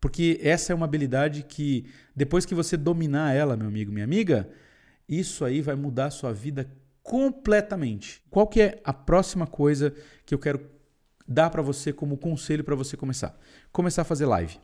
[0.02, 4.50] Porque essa é uma habilidade que, depois que você dominar ela, meu amigo, minha amiga,
[5.08, 6.68] isso aí vai mudar a sua vida
[7.04, 8.20] completamente.
[8.28, 9.94] Qual que é a próxima coisa
[10.26, 10.60] que eu quero
[11.26, 13.38] dar para você como conselho para você começar?
[13.70, 14.58] Começar a fazer live.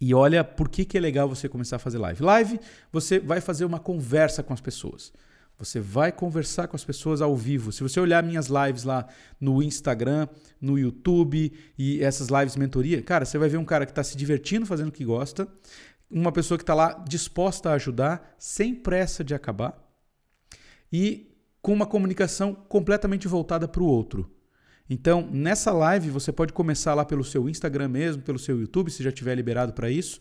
[0.00, 2.22] E olha por que, que é legal você começar a fazer live.
[2.22, 5.12] Live, você vai fazer uma conversa com as pessoas.
[5.60, 7.70] Você vai conversar com as pessoas ao vivo.
[7.70, 9.06] Se você olhar minhas lives lá
[9.38, 10.26] no Instagram,
[10.58, 14.16] no YouTube e essas lives mentoria, cara, você vai ver um cara que está se
[14.16, 15.46] divertindo fazendo o que gosta,
[16.10, 19.78] uma pessoa que está lá disposta a ajudar, sem pressa de acabar
[20.90, 24.34] e com uma comunicação completamente voltada para o outro.
[24.88, 29.02] Então, nessa live, você pode começar lá pelo seu Instagram mesmo, pelo seu YouTube, se
[29.02, 30.18] já tiver liberado para isso.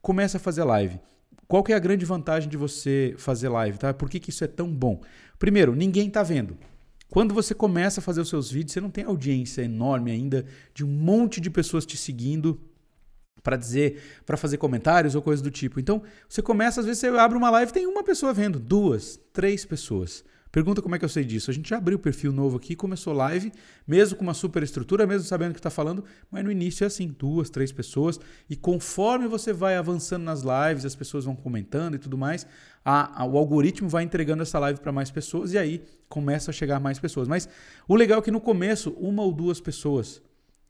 [0.00, 1.00] Começa a fazer live.
[1.48, 3.94] Qual que é a grande vantagem de você fazer live, tá?
[3.94, 5.00] Por que, que isso é tão bom?
[5.38, 6.56] Primeiro, ninguém está vendo.
[7.08, 10.44] Quando você começa a fazer os seus vídeos, você não tem audiência enorme ainda
[10.74, 12.60] de um monte de pessoas te seguindo
[13.42, 15.78] para dizer, para fazer comentários ou coisas do tipo.
[15.78, 19.64] Então, você começa, às vezes você abre uma live, tem uma pessoa vendo, duas, três
[19.64, 20.24] pessoas.
[20.50, 21.50] Pergunta como é que eu sei disso.
[21.50, 23.52] A gente já abriu o perfil novo aqui, começou live,
[23.86, 26.86] mesmo com uma super estrutura, mesmo sabendo o que está falando, mas no início é
[26.86, 28.18] assim, duas, três pessoas.
[28.48, 32.46] E conforme você vai avançando nas lives, as pessoas vão comentando e tudo mais,
[32.84, 36.54] a, a, o algoritmo vai entregando essa live para mais pessoas e aí começa a
[36.54, 37.28] chegar mais pessoas.
[37.28, 37.48] Mas
[37.86, 40.22] o legal é que no começo, uma ou duas pessoas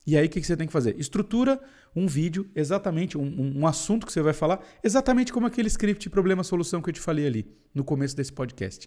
[0.07, 0.99] E aí o que, que você tem que fazer?
[0.99, 1.61] Estrutura
[1.97, 6.83] um vídeo, exatamente, um, um, assunto que você vai falar, exatamente como aquele script problema-solução
[6.83, 8.87] que eu te falei ali no começo desse podcast.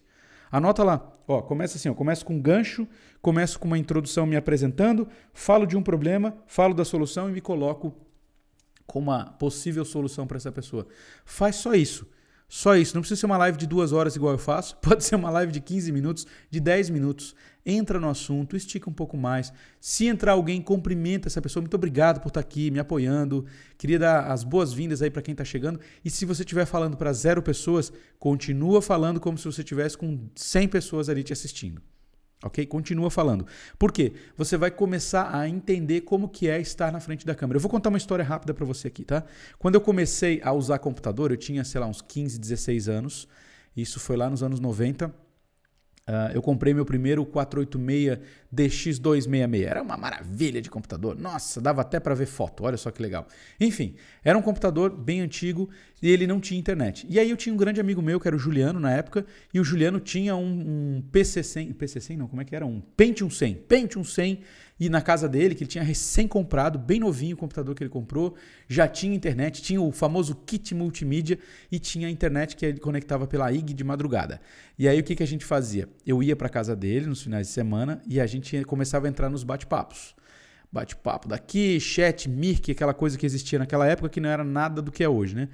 [0.51, 2.87] Anota lá, ó, começa assim, ó, começo com um gancho,
[3.21, 7.41] começo com uma introdução me apresentando, falo de um problema, falo da solução e me
[7.41, 7.95] coloco
[8.85, 10.87] como uma possível solução para essa pessoa.
[11.23, 12.07] Faz só isso.
[12.51, 15.15] Só isso, não precisa ser uma live de duas horas igual eu faço, pode ser
[15.15, 17.35] uma live de 15 minutos, de 10 minutos.
[17.63, 19.53] Entra no assunto, estica um pouco mais.
[19.79, 21.61] Se entrar alguém, cumprimenta essa pessoa.
[21.61, 23.45] Muito obrigado por estar aqui, me apoiando.
[23.77, 25.79] Queria dar as boas-vindas aí para quem está chegando.
[26.03, 30.27] E se você estiver falando para zero pessoas, continua falando como se você estivesse com
[30.33, 31.79] 100 pessoas ali te assistindo.
[32.43, 32.65] Ok?
[32.67, 33.45] Continua falando.
[33.77, 34.13] Por quê?
[34.37, 37.57] Você vai começar a entender como que é estar na frente da câmera.
[37.57, 39.25] Eu vou contar uma história rápida para você aqui, tá?
[39.57, 43.27] Quando eu comecei a usar computador, eu tinha, sei lá, uns 15, 16 anos.
[43.75, 45.07] Isso foi lá nos anos 90.
[46.09, 48.17] Uh, eu comprei meu primeiro 486
[48.51, 49.63] DX266.
[49.63, 51.15] Era uma maravilha de computador.
[51.15, 52.63] Nossa, dava até para ver foto.
[52.63, 53.27] Olha só que legal.
[53.59, 55.69] Enfim, era um computador bem antigo
[56.01, 57.05] e ele não tinha internet.
[57.09, 59.59] E aí eu tinha um grande amigo meu, que era o Juliano na época, e
[59.59, 61.73] o Juliano tinha um, um PC100.
[61.75, 62.65] PC100 não, como é que era?
[62.65, 63.55] Um Pentium 100.
[63.67, 64.39] Pentium 100
[64.79, 67.89] e na casa dele, que ele tinha recém comprado, bem novinho o computador que ele
[67.89, 68.35] comprou,
[68.67, 71.37] já tinha internet, tinha o famoso kit multimídia
[71.69, 74.39] e tinha a internet que ele conectava pela IG de madrugada.
[74.77, 75.89] E aí o que, que a gente fazia?
[76.07, 79.29] Eu ia para casa dele nos finais de semana e a gente começava a entrar
[79.29, 80.15] nos bate-papos.
[80.71, 84.91] Bate-papo daqui, chat, Mirk, aquela coisa que existia naquela época que não era nada do
[84.91, 85.49] que é hoje, né?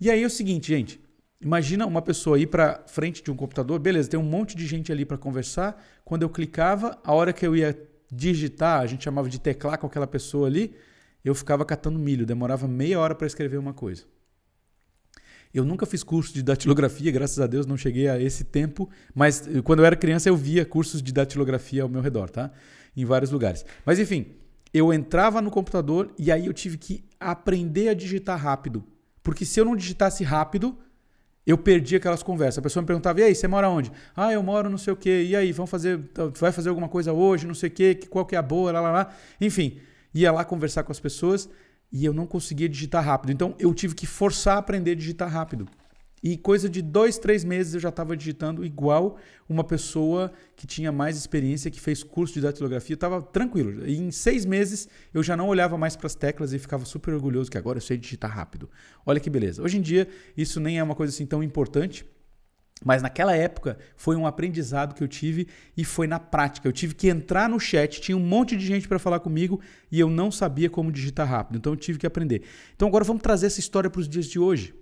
[0.00, 1.00] E aí é o seguinte, gente,
[1.42, 4.92] Imagina uma pessoa ir para frente de um computador, beleza, tem um monte de gente
[4.92, 5.82] ali para conversar.
[6.04, 7.80] Quando eu clicava, a hora que eu ia
[8.12, 10.74] digitar, a gente chamava de teclar com aquela pessoa ali,
[11.24, 14.04] eu ficava catando milho, demorava meia hora para escrever uma coisa.
[15.52, 19.48] Eu nunca fiz curso de datilografia, graças a Deus não cheguei a esse tempo, mas
[19.64, 22.52] quando eu era criança eu via cursos de datilografia ao meu redor, tá?
[22.94, 23.64] Em vários lugares.
[23.86, 24.34] Mas enfim,
[24.74, 28.84] eu entrava no computador e aí eu tive que aprender a digitar rápido.
[29.22, 30.78] Porque se eu não digitasse rápido,
[31.46, 32.58] eu perdi aquelas conversas.
[32.58, 34.96] A pessoa me perguntava: "E aí, você mora onde?" "Ah, eu moro não sei o
[34.96, 35.26] quê.
[35.28, 36.00] E aí, vamos fazer,
[36.38, 38.80] vai fazer alguma coisa hoje, não sei o quê, qual que é a boa, lá
[38.80, 39.14] lá lá".
[39.40, 39.78] Enfim,
[40.14, 41.48] ia lá conversar com as pessoas
[41.92, 43.32] e eu não conseguia digitar rápido.
[43.32, 45.68] Então, eu tive que forçar a aprender a digitar rápido.
[46.22, 49.16] E coisa de dois, três meses eu já estava digitando igual
[49.48, 53.86] uma pessoa que tinha mais experiência, que fez curso de datilografia, estava tranquilo.
[53.86, 57.14] E em seis meses eu já não olhava mais para as teclas e ficava super
[57.14, 58.68] orgulhoso que agora eu sei digitar rápido.
[59.06, 59.62] Olha que beleza.
[59.62, 60.06] Hoje em dia
[60.36, 62.04] isso nem é uma coisa assim tão importante.
[62.82, 66.66] Mas naquela época foi um aprendizado que eu tive e foi na prática.
[66.66, 69.60] Eu tive que entrar no chat, tinha um monte de gente para falar comigo
[69.92, 71.56] e eu não sabia como digitar rápido.
[71.56, 72.42] Então eu tive que aprender.
[72.74, 74.74] Então agora vamos trazer essa história para os dias de hoje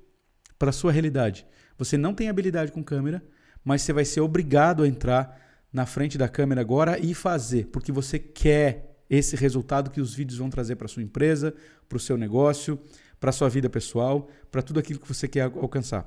[0.59, 1.47] para sua realidade.
[1.77, 3.23] Você não tem habilidade com câmera,
[3.65, 5.41] mas você vai ser obrigado a entrar
[5.73, 10.39] na frente da câmera agora e fazer, porque você quer esse resultado que os vídeos
[10.39, 11.55] vão trazer para sua empresa,
[11.89, 12.79] para o seu negócio,
[13.21, 16.07] para a sua vida pessoal, para tudo aquilo que você quer alcançar.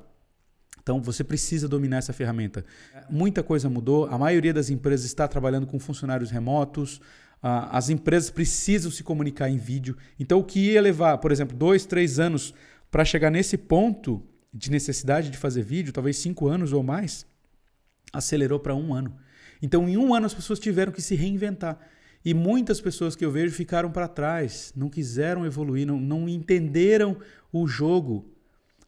[0.82, 2.64] Então você precisa dominar essa ferramenta.
[3.08, 7.00] Muita coisa mudou, a maioria das empresas está trabalhando com funcionários remotos,
[7.40, 9.96] as empresas precisam se comunicar em vídeo.
[10.18, 12.54] Então o que ia levar, por exemplo, dois, três anos
[12.90, 17.26] para chegar nesse ponto de necessidade de fazer vídeo, talvez cinco anos ou mais,
[18.12, 19.16] acelerou para um ano.
[19.62, 21.78] Então, em um ano, as pessoas tiveram que se reinventar.
[22.24, 27.16] E muitas pessoas que eu vejo ficaram para trás, não quiseram evoluir, não, não entenderam
[27.52, 28.30] o jogo,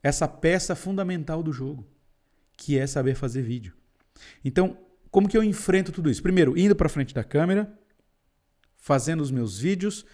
[0.03, 1.87] essa peça fundamental do jogo,
[2.57, 3.73] que é saber fazer vídeo.
[4.45, 4.77] Então,
[5.11, 6.23] como que eu enfrento tudo isso?
[6.23, 7.73] Primeiro, indo para frente da câmera,
[8.77, 10.05] fazendo os meus vídeos,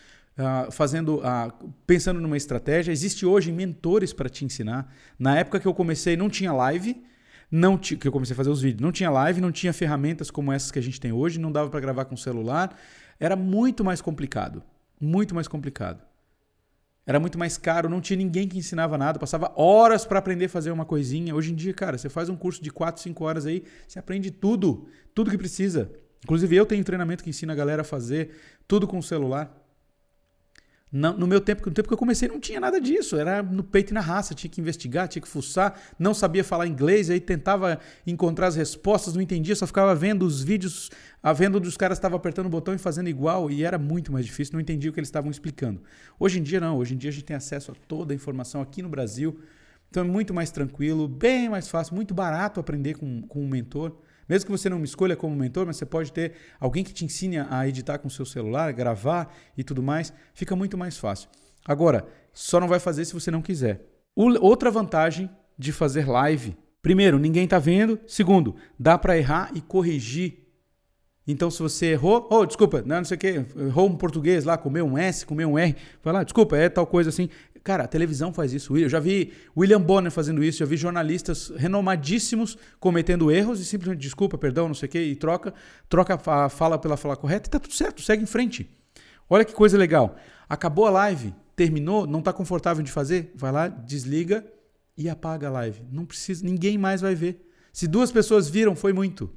[0.40, 2.92] Uh, fazendo, uh, pensando numa estratégia.
[2.92, 4.90] Existe hoje mentores para te ensinar.
[5.18, 7.02] Na época que eu comecei, não tinha live,
[7.50, 10.50] não que eu comecei a fazer os vídeos, não tinha live, não tinha ferramentas como
[10.50, 12.74] essas que a gente tem hoje, não dava para gravar com celular.
[13.18, 14.62] Era muito mais complicado,
[14.98, 16.02] muito mais complicado.
[17.04, 20.48] Era muito mais caro, não tinha ninguém que ensinava nada, passava horas para aprender a
[20.48, 21.34] fazer uma coisinha.
[21.34, 24.30] Hoje em dia, cara, você faz um curso de 4, 5 horas aí, você aprende
[24.30, 25.90] tudo, tudo que precisa.
[26.22, 28.30] Inclusive eu tenho treinamento que ensina a galera a fazer
[28.68, 29.59] tudo com o celular.
[30.92, 33.16] No meu tempo, no tempo que eu comecei, não tinha nada disso.
[33.16, 34.34] Era no peito e na raça.
[34.34, 35.80] Tinha que investigar, tinha que fuçar.
[35.96, 40.42] Não sabia falar inglês, aí tentava encontrar as respostas, não entendia, só ficava vendo os
[40.42, 40.90] vídeos,
[41.36, 43.50] vendo onde os caras estavam apertando o botão e fazendo igual.
[43.50, 45.80] E era muito mais difícil, não entendia o que eles estavam explicando.
[46.18, 46.76] Hoje em dia, não.
[46.76, 49.38] Hoje em dia, a gente tem acesso a toda a informação aqui no Brasil.
[49.88, 53.96] Então é muito mais tranquilo, bem mais fácil, muito barato aprender com, com um mentor.
[54.30, 57.04] Mesmo que você não me escolha como mentor, mas você pode ter alguém que te
[57.04, 61.28] ensine a editar com o seu celular, gravar e tudo mais, fica muito mais fácil.
[61.64, 63.84] Agora, só não vai fazer se você não quiser.
[64.14, 66.56] Outra vantagem de fazer live.
[66.80, 67.98] Primeiro, ninguém está vendo.
[68.06, 70.39] Segundo, dá para errar e corrigir
[71.26, 74.56] Então, se você errou, oh, desculpa, não, não sei o quê, errou um português lá,
[74.56, 77.28] comeu um S, comeu um R, vai lá, desculpa, é tal coisa assim.
[77.62, 78.76] Cara, a televisão faz isso.
[78.76, 84.00] Eu já vi William Bonner fazendo isso, já vi jornalistas renomadíssimos cometendo erros e simplesmente
[84.00, 85.52] desculpa, perdão, não sei o quê, e troca,
[85.88, 88.68] troca a fala pela fala correta e tá tudo certo, segue em frente.
[89.28, 90.16] Olha que coisa legal.
[90.48, 94.44] Acabou a live, terminou, não está confortável de fazer, vai lá, desliga
[94.96, 95.82] e apaga a live.
[95.92, 97.46] Não precisa, ninguém mais vai ver.
[97.72, 99.30] Se duas pessoas viram, foi muito.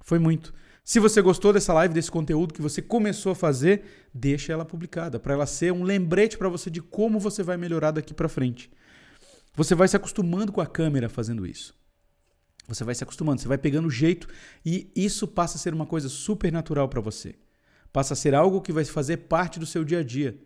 [0.00, 0.52] Foi muito.
[0.84, 5.20] Se você gostou dessa live, desse conteúdo que você começou a fazer, deixa ela publicada,
[5.20, 8.68] para ela ser um lembrete para você de como você vai melhorar daqui para frente.
[9.54, 11.72] Você vai se acostumando com a câmera fazendo isso.
[12.66, 14.26] Você vai se acostumando, você vai pegando o jeito
[14.64, 17.36] e isso passa a ser uma coisa super natural para você.
[17.92, 20.36] Passa a ser algo que vai fazer parte do seu dia a dia.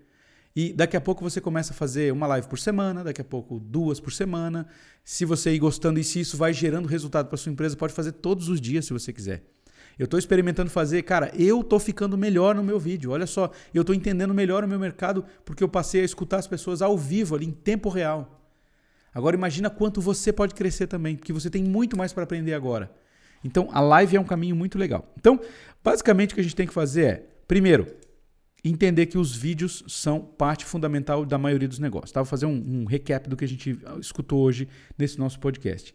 [0.54, 3.60] E daqui a pouco você começa a fazer uma live por semana, daqui a pouco
[3.60, 4.66] duas por semana.
[5.04, 8.12] Se você ir gostando e se isso vai gerando resultado para sua empresa, pode fazer
[8.12, 9.55] todos os dias se você quiser.
[9.98, 13.12] Eu estou experimentando fazer, cara, eu estou ficando melhor no meu vídeo.
[13.12, 16.46] Olha só, eu estou entendendo melhor o meu mercado porque eu passei a escutar as
[16.46, 18.42] pessoas ao vivo, ali em tempo real.
[19.14, 22.90] Agora imagina quanto você pode crescer também, porque você tem muito mais para aprender agora.
[23.42, 25.10] Então a live é um caminho muito legal.
[25.18, 25.40] Então,
[25.82, 27.86] basicamente o que a gente tem que fazer é, primeiro,
[28.62, 32.12] entender que os vídeos são parte fundamental da maioria dos negócios.
[32.12, 32.20] Tá?
[32.20, 35.94] Vou fazer um, um recap do que a gente escutou hoje nesse nosso podcast.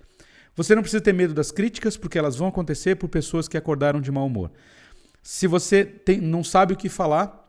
[0.56, 4.02] Você não precisa ter medo das críticas, porque elas vão acontecer por pessoas que acordaram
[4.02, 4.52] de mau humor.
[5.24, 7.42] Se você tem, não sabe o que falar,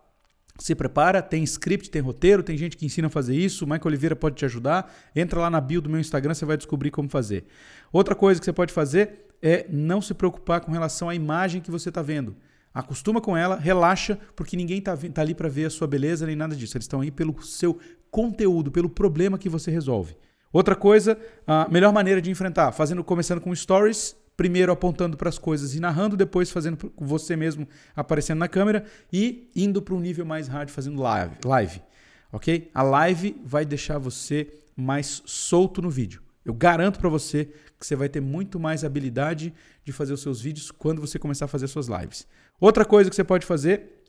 [0.59, 3.65] se prepara, tem script, tem roteiro, tem gente que ensina a fazer isso.
[3.65, 4.93] O Michael Oliveira pode te ajudar.
[5.17, 7.47] Entra lá na bio do meu Instagram, você vai descobrir como fazer.
[7.93, 11.71] Outra coisa que você pode fazer é não se preocupar com relação à imagem que
[11.71, 12.37] você está vendo.
[12.73, 16.37] Acostuma com ela, relaxa, porque ninguém está tá ali para ver a sua beleza nem
[16.37, 16.77] nada disso.
[16.77, 17.79] Eles estão aí pelo seu
[18.11, 20.17] conteúdo, pelo problema que você resolve.
[20.53, 25.39] Outra coisa, a melhor maneira de enfrentar, fazendo começando com stories, primeiro apontando para as
[25.39, 30.27] coisas e narrando, depois fazendo você mesmo aparecendo na câmera e indo para um nível
[30.27, 31.83] mais hard fazendo live, live.
[32.31, 32.71] OK?
[32.75, 36.23] A live vai deixar você mais solto no vídeo.
[36.45, 37.47] Eu garanto para você
[37.79, 41.45] que você vai ter muito mais habilidade de fazer os seus vídeos quando você começar
[41.45, 42.27] a fazer suas lives.
[42.61, 44.02] Outra coisa que você pode fazer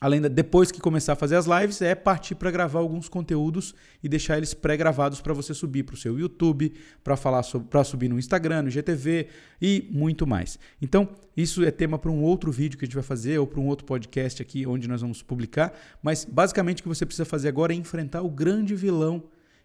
[0.00, 3.74] além de depois que começar a fazer as lives, é partir para gravar alguns conteúdos
[4.02, 8.08] e deixar eles pré-gravados para você subir para o seu YouTube, para falar para subir
[8.08, 9.28] no Instagram, no GTV
[9.60, 10.58] e muito mais.
[10.80, 13.60] Então, isso é tema para um outro vídeo que a gente vai fazer ou para
[13.60, 17.48] um outro podcast aqui onde nós vamos publicar, mas basicamente o que você precisa fazer
[17.48, 19.24] agora é enfrentar o grande vilão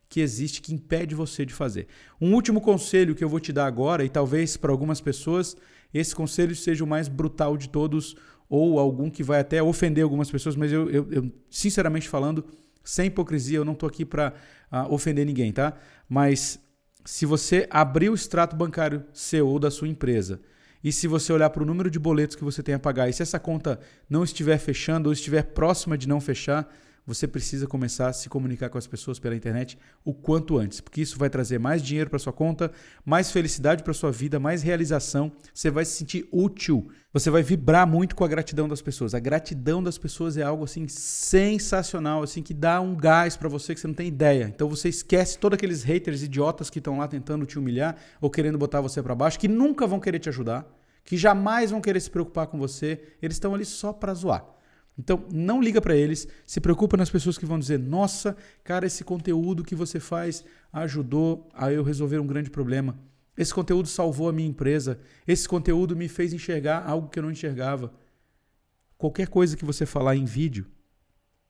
[0.10, 1.88] que existe que impede você de fazer.
[2.22, 5.58] Um último conselho que eu vou te dar agora e talvez para algumas pessoas
[5.94, 8.16] esse conselho seja o mais brutal de todos
[8.56, 12.46] ou algum que vai até ofender algumas pessoas, mas eu, eu, eu sinceramente falando,
[12.84, 14.34] sem hipocrisia, eu não estou aqui para uh,
[14.70, 15.74] ah, ofender ninguém, tá?
[16.08, 16.60] Mas
[17.04, 20.40] se você abrir o extrato bancário seu ou da sua empresa
[20.84, 23.14] e se você olhar para o número de boletos que você tem a pagar e
[23.14, 26.72] se essa conta não estiver fechando ou estiver próxima de não fechar,
[27.06, 31.02] você precisa começar a se comunicar com as pessoas pela internet o quanto antes, porque
[31.02, 32.72] isso vai trazer mais dinheiro para sua conta,
[33.06, 37.86] mais felicidade para sua vida, mais realização, você vai se sentir útil, você vai vibrar
[37.86, 39.14] muito com a gratidão das pessoas.
[39.14, 43.76] A gratidão das pessoas é algo assim sensacional, assim que dá um gás para você
[43.76, 44.52] que você não tem ideia.
[44.54, 48.58] Então você esquece todos aqueles haters idiotas que estão lá tentando te humilhar ou querendo
[48.58, 50.66] botar você para baixo, que nunca vão querer te ajudar,
[51.04, 54.46] que jamais vão querer se preocupar com você, eles estão ali só para zoar.
[54.98, 59.04] Então, não liga para eles, se preocupa nas pessoas que vão dizer: "Nossa, cara, esse
[59.04, 63.00] conteúdo que você faz ajudou a eu resolver um grande problema.
[63.36, 65.00] Esse conteúdo salvou a minha empresa.
[65.28, 67.92] Esse conteúdo me fez enxergar algo que eu não enxergava."
[68.98, 70.66] Qualquer coisa que você falar em vídeo,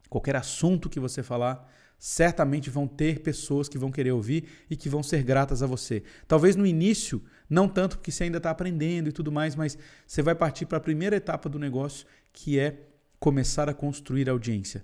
[0.10, 4.90] qualquer assunto que você falar, certamente vão ter pessoas que vão querer ouvir e que
[4.90, 6.04] vão ser gratas a você.
[6.28, 9.78] Talvez no início, não tanto porque você ainda está aprendendo e tudo mais, mas
[10.08, 12.93] você vai partir para a primeira etapa do negócio, que é
[13.24, 14.84] começar a construir audiência.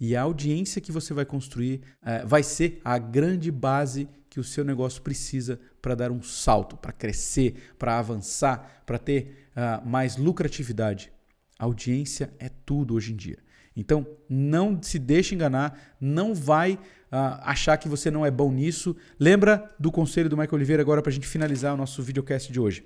[0.00, 4.44] E a audiência que você vai construir é, vai ser a grande base que o
[4.44, 10.16] seu negócio precisa para dar um salto, para crescer, para avançar, para ter uh, mais
[10.16, 11.12] lucratividade.
[11.56, 13.38] Audiência é tudo hoje em dia.
[13.76, 16.80] Então, não se deixe enganar, não vai uh,
[17.42, 18.96] achar que você não é bom nisso.
[19.16, 22.58] Lembra do conselho do Michael Oliveira agora para a gente finalizar o nosso videocast de
[22.58, 22.84] hoje.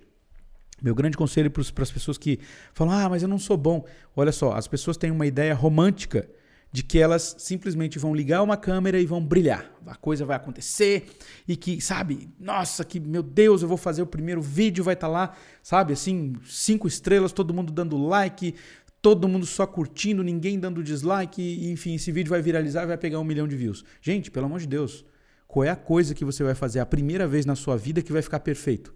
[0.82, 2.38] Meu grande conselho para as pessoas que
[2.72, 3.84] falam: ah, mas eu não sou bom.
[4.16, 6.28] Olha só, as pessoas têm uma ideia romântica
[6.72, 9.72] de que elas simplesmente vão ligar uma câmera e vão brilhar.
[9.86, 11.08] A coisa vai acontecer
[11.46, 15.08] e que, sabe, nossa, que meu Deus, eu vou fazer o primeiro vídeo, vai estar
[15.08, 18.54] tá lá, sabe, assim, cinco estrelas, todo mundo dando like,
[19.02, 22.96] todo mundo só curtindo, ninguém dando dislike, e, enfim, esse vídeo vai viralizar e vai
[22.96, 23.84] pegar um milhão de views.
[24.00, 25.04] Gente, pelo amor de Deus,
[25.48, 28.12] qual é a coisa que você vai fazer a primeira vez na sua vida que
[28.12, 28.94] vai ficar perfeito?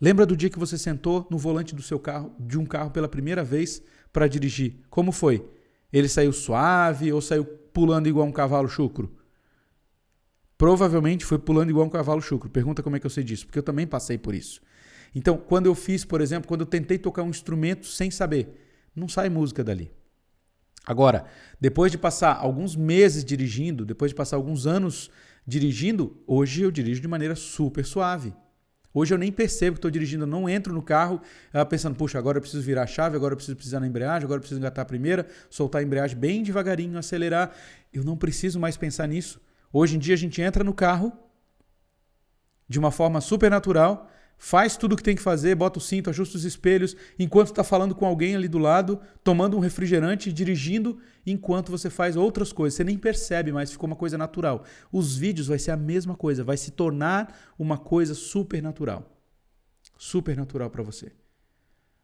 [0.00, 3.08] Lembra do dia que você sentou no volante do seu carro, de um carro pela
[3.08, 3.82] primeira vez
[4.12, 4.80] para dirigir?
[4.88, 5.46] Como foi?
[5.92, 9.14] Ele saiu suave ou saiu pulando igual um cavalo chucro?
[10.56, 12.48] Provavelmente foi pulando igual um cavalo chucro.
[12.48, 14.60] Pergunta como é que eu sei disso, porque eu também passei por isso.
[15.14, 19.08] Então, quando eu fiz, por exemplo, quando eu tentei tocar um instrumento sem saber, não
[19.08, 19.90] sai música dali.
[20.86, 21.26] Agora,
[21.60, 25.10] depois de passar alguns meses dirigindo, depois de passar alguns anos
[25.46, 28.32] dirigindo, hoje eu dirijo de maneira super suave.
[28.92, 31.20] Hoje eu nem percebo que estou dirigindo, eu não entro no carro
[31.54, 34.24] uh, pensando, puxa, agora eu preciso virar a chave, agora eu preciso pisar na embreagem,
[34.24, 37.54] agora eu preciso engatar a primeira, soltar a embreagem bem devagarinho, acelerar.
[37.92, 39.40] Eu não preciso mais pensar nisso.
[39.72, 41.12] Hoje em dia a gente entra no carro
[42.68, 44.10] de uma forma super natural,
[44.42, 47.62] faz tudo o que tem que fazer, bota o cinto, ajusta os espelhos, enquanto está
[47.62, 52.74] falando com alguém ali do lado, tomando um refrigerante, dirigindo, enquanto você faz outras coisas.
[52.74, 54.64] Você nem percebe, mas ficou uma coisa natural.
[54.90, 59.14] Os vídeos vai ser a mesma coisa, vai se tornar uma coisa super natural.
[59.98, 61.12] Super natural para você.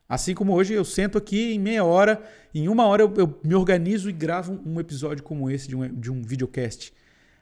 [0.07, 2.23] Assim como hoje eu sento aqui em meia hora,
[2.55, 5.89] em uma hora eu, eu me organizo e gravo um episódio como esse de um,
[5.89, 6.93] de um videocast,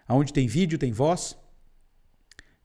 [0.09, 1.37] onde tem vídeo, tem voz,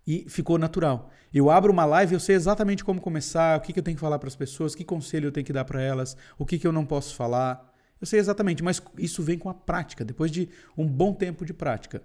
[0.10, 1.12] e ficou natural.
[1.32, 4.02] Eu abro uma live, eu sei exatamente como começar, o que, que eu tenho que
[4.02, 6.66] falar para as pessoas, que conselho eu tenho que dar para elas, o que, que
[6.66, 7.72] eu não posso falar.
[8.02, 11.54] Eu sei exatamente, mas isso vem com a prática, depois de um bom tempo de
[11.54, 12.02] prática.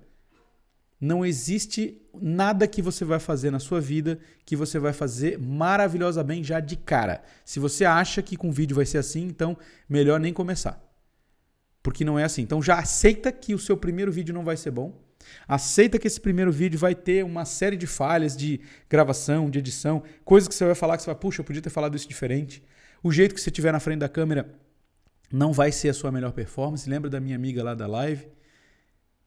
[1.00, 6.48] Não existe nada que você vai fazer na sua vida que você vai fazer maravilhosamente
[6.48, 7.22] já de cara.
[7.42, 9.56] Se você acha que com vídeo vai ser assim, então
[9.88, 10.78] melhor nem começar.
[11.82, 12.42] Porque não é assim.
[12.42, 15.02] Então já aceita que o seu primeiro vídeo não vai ser bom
[15.46, 20.02] Aceita que esse primeiro vídeo vai ter uma série de falhas de gravação, de edição,
[20.24, 22.62] coisas que você vai falar que você vai, puxa, eu podia ter falado isso diferente.
[23.02, 24.54] O jeito que você estiver na frente da câmera
[25.30, 26.88] não vai ser a sua melhor performance.
[26.88, 28.26] Lembra da minha amiga lá da live?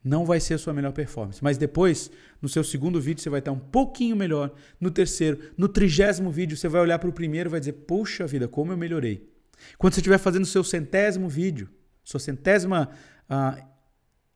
[0.03, 1.43] Não vai ser a sua melhor performance.
[1.43, 2.10] Mas depois,
[2.41, 4.53] no seu segundo vídeo, você vai estar um pouquinho melhor.
[4.79, 8.25] No terceiro, no trigésimo vídeo, você vai olhar para o primeiro e vai dizer: Poxa
[8.25, 9.29] vida, como eu melhorei.
[9.77, 11.69] Quando você estiver fazendo o seu centésimo vídeo,
[12.03, 12.89] sua centésima
[13.29, 13.62] uh,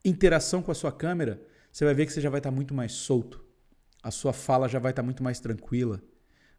[0.04, 1.42] interação com a sua câmera,
[1.72, 3.44] você vai ver que você já vai estar muito mais solto.
[4.04, 6.02] A sua fala já vai estar muito mais tranquila.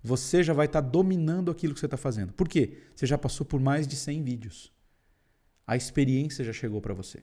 [0.03, 2.33] Você já vai estar dominando aquilo que você está fazendo.
[2.33, 2.79] Por quê?
[2.95, 4.73] Você já passou por mais de 100 vídeos.
[5.67, 7.23] A experiência já chegou para você.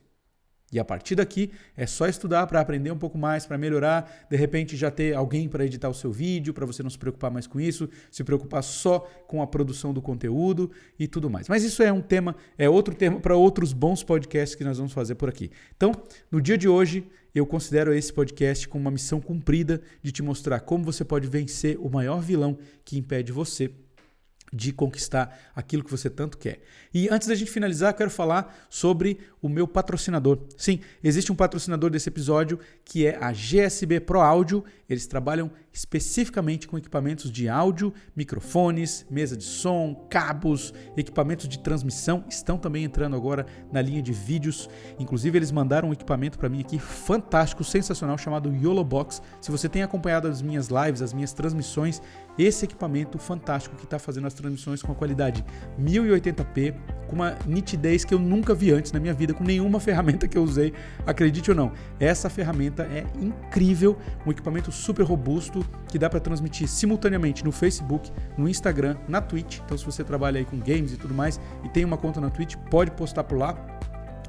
[0.72, 4.36] E a partir daqui é só estudar para aprender um pouco mais, para melhorar, de
[4.36, 7.46] repente já ter alguém para editar o seu vídeo, para você não se preocupar mais
[7.46, 11.48] com isso, se preocupar só com a produção do conteúdo e tudo mais.
[11.48, 14.92] Mas isso é um tema, é outro tema para outros bons podcasts que nós vamos
[14.92, 15.50] fazer por aqui.
[15.76, 15.90] Então,
[16.30, 20.60] no dia de hoje, eu considero esse podcast como uma missão cumprida de te mostrar
[20.60, 23.70] como você pode vencer o maior vilão que impede você
[24.52, 26.60] de conquistar aquilo que você tanto quer.
[26.92, 30.40] E antes da gente finalizar, quero falar sobre o meu patrocinador.
[30.56, 34.64] Sim, existe um patrocinador desse episódio que é a GSB Pro Áudio.
[34.88, 42.24] Eles trabalham especificamente com equipamentos de áudio, microfones, mesa de som, cabos, equipamentos de transmissão.
[42.28, 44.68] Estão também entrando agora na linha de vídeos.
[44.98, 49.22] Inclusive, eles mandaram um equipamento para mim aqui fantástico, sensacional, chamado YOLO Box.
[49.40, 52.02] Se você tem acompanhado as minhas lives, as minhas transmissões,
[52.38, 55.44] esse equipamento fantástico que está fazendo as transmissões com a qualidade
[55.78, 56.74] 1080p,
[57.06, 60.38] com uma nitidez que eu nunca vi antes na minha vida, com nenhuma ferramenta que
[60.38, 60.72] eu usei,
[61.06, 61.72] acredite ou não.
[61.98, 68.10] Essa ferramenta é incrível, um equipamento super robusto que dá para transmitir simultaneamente no Facebook,
[68.36, 69.60] no Instagram, na Twitch.
[69.64, 72.30] Então, se você trabalha aí com games e tudo mais e tem uma conta na
[72.30, 73.56] Twitch, pode postar por lá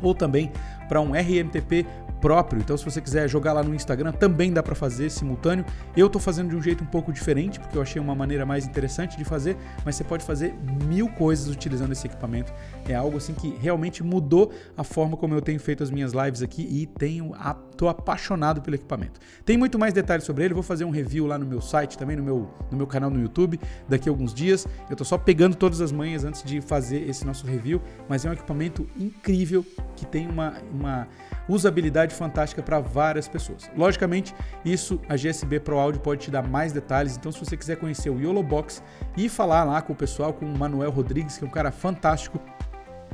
[0.02, 0.52] ou também
[0.92, 1.86] para um RMTP
[2.20, 2.62] próprio.
[2.62, 5.64] Então, se você quiser jogar lá no Instagram, também dá para fazer simultâneo.
[5.96, 8.66] Eu estou fazendo de um jeito um pouco diferente, porque eu achei uma maneira mais
[8.66, 10.54] interessante de fazer, mas você pode fazer
[10.86, 12.54] mil coisas utilizando esse equipamento.
[12.90, 16.42] É algo assim que realmente mudou a forma como eu tenho feito as minhas lives
[16.42, 17.34] aqui e tenho
[17.82, 19.20] tô apaixonado pelo equipamento.
[19.44, 22.16] Tem muito mais detalhes sobre ele, vou fazer um review lá no meu site, também
[22.16, 24.68] no meu, no meu canal no YouTube, daqui a alguns dias.
[24.88, 28.30] Eu estou só pegando todas as manhas antes de fazer esse nosso review, mas é
[28.30, 31.08] um equipamento incrível que tem uma, uma
[31.48, 33.70] usabilidade fantástica para várias pessoas.
[33.76, 37.78] Logicamente, isso a GSB Pro Audio pode te dar mais detalhes, então se você quiser
[37.78, 38.84] conhecer o YOLO Box
[39.16, 42.40] e falar lá com o pessoal, com o Manuel Rodrigues, que é um cara fantástico,